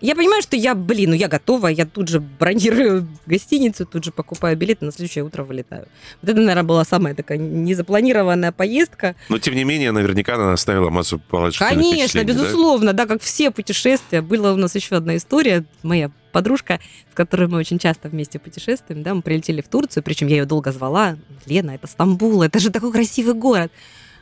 [0.00, 4.12] Я понимаю, что я, блин, ну я готова, я тут же бронирую гостиницу, тут же
[4.12, 5.86] покупаю билеты, на следующее утро вылетаю.
[6.22, 9.14] Вот это, наверное, была самая такая незапланированная поездка.
[9.28, 12.32] Но, тем не менее, наверняка она оставила массу положительных Конечно, впечатлений, да?
[12.32, 13.06] безусловно, да?
[13.06, 14.22] как все путешествия.
[14.22, 16.80] Была у нас еще одна история, моя подружка,
[17.12, 20.44] с которой мы очень часто вместе путешествуем, да, мы прилетели в Турцию, причем я ее
[20.44, 23.72] долго звала, Лена, это Стамбул, это же такой красивый город.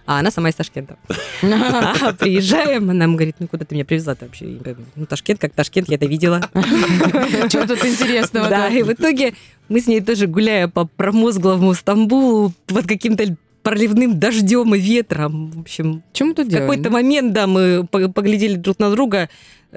[0.09, 0.97] А она сама из Ташкента.
[1.43, 4.59] А, Приезжаем, она нам говорит, ну куда ты меня привезла-то вообще?
[4.97, 6.41] Ну Ташкент как Ташкент, я это видела.
[7.49, 8.49] Что тут интересного?
[8.49, 9.35] Да, и в итоге
[9.69, 15.51] мы с ней тоже гуляя по промозглому Стамбулу под каким-то проливным дождем и ветром.
[15.51, 19.29] В общем, Чем мы тут в какой-то момент, да, мы по- поглядели друг на друга,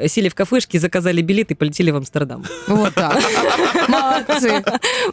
[0.08, 2.44] сели в кафешке, заказали билет и полетели в Амстердам.
[2.68, 3.20] Вот так.
[3.88, 4.64] Молодцы.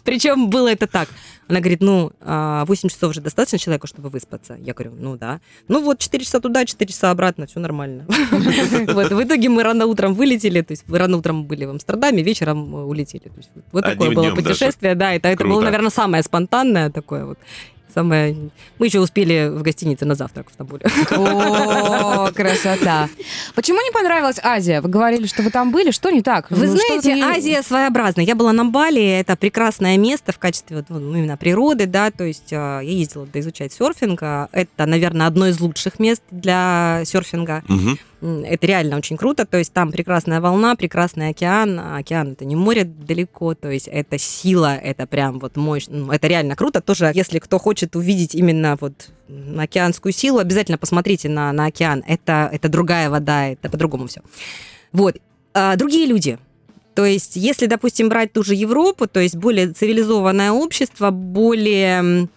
[0.05, 1.09] Причем было это так.
[1.49, 4.57] Она говорит, ну, а, 8 часов же достаточно человеку, чтобы выспаться?
[4.61, 5.41] Я говорю, ну да.
[5.67, 8.07] Ну вот, 4 часа туда, 4 часа обратно, все нормально.
[8.89, 12.75] Вот, в итоге мы рано утром вылетели, то есть рано утром были в Амстердаме, вечером
[12.75, 13.31] э, улетели.
[13.73, 17.39] Вот такое было путешествие, да, это это было, наверное, самое спонтанное такое вот.
[17.93, 18.37] Самое...
[18.79, 20.85] Мы еще успели в гостинице на завтрак в Стамбуле.
[21.11, 23.09] О, красота.
[23.55, 24.81] Почему не понравилась Азия?
[24.81, 25.91] Вы говорили, что вы там были.
[25.91, 26.51] Что не так?
[26.51, 28.25] Вы Ну, знаете, Азия своеобразная.
[28.25, 32.25] Я была на Бали, это прекрасное место в качестве вот, ну, именно природы, да, то
[32.25, 34.23] есть а, я ездила туда изучать серфинг.
[34.23, 37.63] а, Это, наверное, одно из лучших мест для серфинга.
[38.21, 41.79] Это реально очень круто, то есть там прекрасная волна, прекрасный океан.
[41.79, 46.27] А океан это не море далеко, то есть это сила, это прям вот мощь, это
[46.27, 46.81] реально круто.
[46.81, 49.11] Тоже, если кто хочет увидеть именно вот
[49.57, 52.03] океанскую силу, обязательно посмотрите на, на океан.
[52.09, 54.21] Это, это другая вода, это по-другому все.
[54.93, 55.19] Вот.
[55.55, 56.39] А, другие люди.
[56.95, 62.29] То есть, если, допустим, брать ту же Европу, то есть более цивилизованное общество, более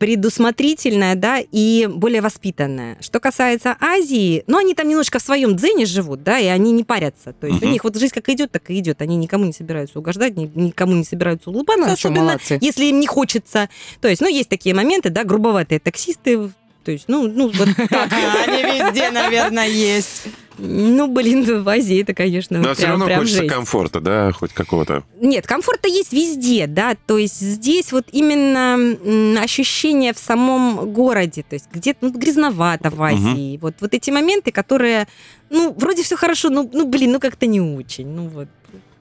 [0.00, 0.08] м,
[0.38, 2.96] предусмотрительное, да, и более воспитанное.
[3.00, 6.84] Что касается Азии, ну, они там немножко в своем дзене живут, да, и они не
[6.84, 7.32] парятся.
[7.32, 7.68] То есть Мгм.
[7.68, 9.02] у них вот жизнь как идет, так и идет.
[9.02, 12.58] Они никому не собираются угождать, ни- никому не собираются улыбаться, Ну, особенно молодцы.
[12.60, 13.68] если им не хочется.
[14.00, 16.50] То есть, ну, есть такие моменты, да, грубоватые таксисты,
[16.84, 18.10] то есть, ну, ну, вот так.
[18.46, 20.22] Они везде, наверное, есть.
[20.58, 23.54] Ну, блин, в Азии это, конечно, Но все прям, равно прям хочется жесть.
[23.54, 25.04] комфорта, да, хоть какого-то.
[25.20, 31.54] Нет, комфорта есть везде, да, то есть здесь вот именно ощущение в самом городе, то
[31.54, 35.06] есть где-то ну, грязновато в Азии, вот, вот эти моменты, которые,
[35.50, 38.48] ну, вроде все хорошо, ну, ну, блин, ну, как-то не очень, ну, вот.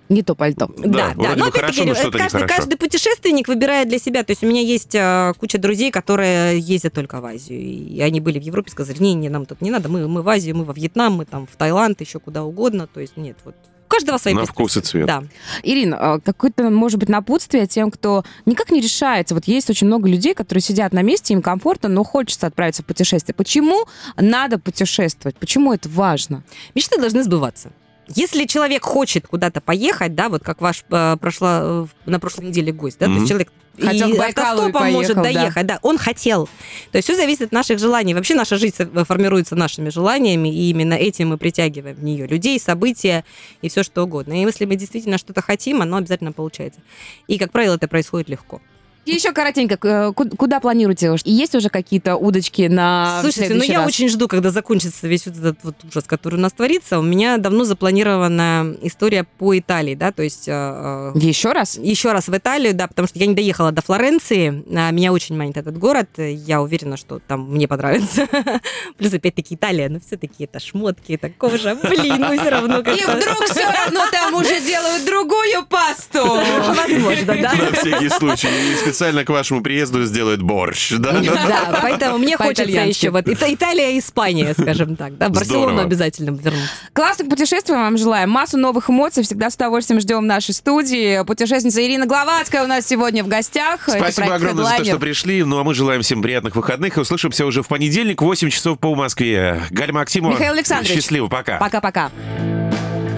[0.10, 0.70] Не то пальто.
[0.78, 4.44] Да, да, но опять-таки, хорошо, но что-то каждый, каждый путешественник выбирает для себя, то есть
[4.44, 8.44] у меня есть э, куча друзей, которые ездят только в Азию, и они были в
[8.44, 11.14] Европе, сказали, не, не, нам тут не надо, мы, мы в Азию, мы во Вьетнам,
[11.14, 13.56] мы там в Таиланд, еще куда угодно, то есть нет, вот.
[13.88, 15.08] У каждого свои На вкус и цвет.
[15.08, 15.24] Да.
[15.64, 19.34] Ирина, а какое-то, может быть, напутствие тем, кто никак не решается.
[19.34, 22.86] Вот есть очень много людей, которые сидят на месте, им комфортно, но хочется отправиться в
[22.86, 23.34] путешествие.
[23.34, 23.86] Почему
[24.18, 25.38] надо путешествовать?
[25.38, 26.44] Почему это важно?
[26.76, 27.72] Мечты должны сбываться.
[28.16, 32.72] Если человек хочет куда-то поехать, да, вот как ваш э, прошла э, на прошлой неделе
[32.72, 33.20] гость, да, то Мгм.
[33.20, 35.40] есть человек Хотел и Байкалу и автостопом может поехал, да.
[35.42, 35.80] доехать, да.
[35.84, 36.48] он хотел.
[36.92, 38.16] То есть все зависит от наших желаний.
[38.16, 42.60] Вообще наша жизнь со- формируется нашими желаниями, и именно этим мы притягиваем в нее людей,
[42.60, 43.24] события
[43.62, 44.34] и все что угодно.
[44.34, 46.80] И если мы действительно что-то хотим, оно обязательно получается.
[47.28, 48.62] И, как правило, это происходит легко.
[49.08, 51.16] И еще коротенько, э, ку- куда планируете?
[51.24, 53.88] Есть уже какие-то удочки на Слушайте, ну я раз?
[53.88, 57.00] очень жду, когда закончится весь вот этот вот ужас, который у нас творится.
[57.00, 61.78] У меня давно запланирована история по Италии, да, то есть э, э, Еще раз?
[61.78, 64.50] еще раз в Италию, да, потому что я не доехала до Флоренции.
[64.68, 66.10] Меня очень манит этот город.
[66.18, 68.28] Я уверена, что там мне понравится.
[68.98, 71.76] Плюс, опять-таки, Италия, но все-таки это шмотки, это кожа.
[71.82, 73.16] Блин, ну все равно И как-то...
[73.16, 76.26] вдруг все равно там уже делают другую пасту.
[76.76, 77.54] Возможно, да.
[77.54, 78.50] На всякий случай.
[78.98, 81.12] Специально к вашему приезду сделают борщ, да?
[81.22, 86.32] Да, поэтому мне хочется еще вот Ита- Италия и Испания, скажем так, да, Барселону обязательно
[86.32, 86.68] вернуться.
[86.94, 88.32] Классных путешествий вам желаем.
[88.32, 89.22] Массу новых эмоций.
[89.22, 91.24] Всегда с удовольствием ждем в нашей студии.
[91.26, 93.88] Путешественница Ирина Гловацкая у нас сегодня в гостях.
[93.88, 95.44] Это Спасибо огромное за то, что пришли.
[95.44, 96.98] Ну, а мы желаем всем приятных выходных.
[96.98, 99.62] И услышимся уже в понедельник, 8 часов по Москве.
[99.70, 100.34] Галь Максимова.
[100.34, 100.96] Михаил Александрович.
[100.96, 101.60] Счастливо, пока.
[101.60, 102.10] Пока-пока.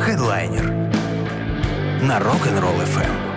[0.01, 0.73] Хедлайнер
[2.01, 3.28] на Rock'n'Roll FM.